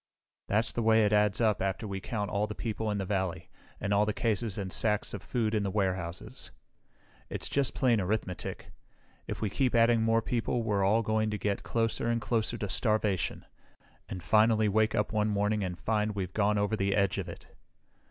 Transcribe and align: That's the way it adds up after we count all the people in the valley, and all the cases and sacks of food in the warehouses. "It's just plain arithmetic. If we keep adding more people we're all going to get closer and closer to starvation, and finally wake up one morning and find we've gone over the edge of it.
That's 0.47 0.71
the 0.73 0.81
way 0.81 1.05
it 1.05 1.13
adds 1.13 1.39
up 1.39 1.61
after 1.61 1.87
we 1.87 1.99
count 2.01 2.31
all 2.31 2.47
the 2.47 2.55
people 2.55 2.89
in 2.89 2.97
the 2.97 3.05
valley, 3.05 3.49
and 3.79 3.93
all 3.93 4.07
the 4.07 4.13
cases 4.15 4.57
and 4.57 4.73
sacks 4.73 5.13
of 5.13 5.21
food 5.21 5.53
in 5.53 5.61
the 5.61 5.69
warehouses. 5.69 6.49
"It's 7.29 7.47
just 7.47 7.75
plain 7.75 8.01
arithmetic. 8.01 8.71
If 9.27 9.41
we 9.43 9.51
keep 9.51 9.75
adding 9.75 10.01
more 10.01 10.23
people 10.23 10.63
we're 10.63 10.83
all 10.83 11.03
going 11.03 11.29
to 11.29 11.37
get 11.37 11.61
closer 11.61 12.07
and 12.07 12.19
closer 12.19 12.57
to 12.57 12.67
starvation, 12.67 13.45
and 14.09 14.23
finally 14.23 14.67
wake 14.67 14.95
up 14.95 15.13
one 15.13 15.29
morning 15.29 15.63
and 15.63 15.77
find 15.77 16.15
we've 16.15 16.33
gone 16.33 16.57
over 16.57 16.75
the 16.75 16.95
edge 16.95 17.19
of 17.19 17.29
it. 17.29 17.55